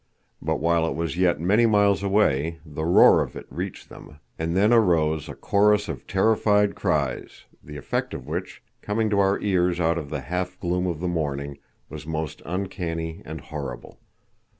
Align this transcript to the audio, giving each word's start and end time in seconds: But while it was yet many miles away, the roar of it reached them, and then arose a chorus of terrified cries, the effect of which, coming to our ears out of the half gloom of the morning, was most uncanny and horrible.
But 0.41 0.59
while 0.59 0.87
it 0.87 0.95
was 0.95 1.15
yet 1.15 1.39
many 1.39 1.67
miles 1.67 2.01
away, 2.01 2.57
the 2.65 2.85
roar 2.85 3.21
of 3.21 3.35
it 3.35 3.45
reached 3.51 3.89
them, 3.89 4.19
and 4.39 4.57
then 4.57 4.73
arose 4.73 5.29
a 5.29 5.35
chorus 5.35 5.87
of 5.87 6.07
terrified 6.07 6.73
cries, 6.73 7.45
the 7.63 7.77
effect 7.77 8.15
of 8.15 8.25
which, 8.25 8.63
coming 8.81 9.11
to 9.11 9.19
our 9.19 9.39
ears 9.41 9.79
out 9.79 9.99
of 9.99 10.09
the 10.09 10.21
half 10.21 10.59
gloom 10.59 10.87
of 10.87 11.01
the 11.01 11.07
morning, 11.07 11.59
was 11.87 12.07
most 12.07 12.41
uncanny 12.47 13.21
and 13.25 13.41
horrible. 13.41 13.99